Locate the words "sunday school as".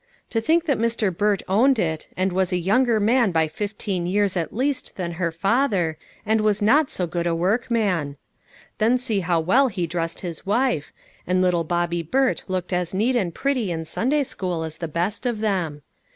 13.85-14.79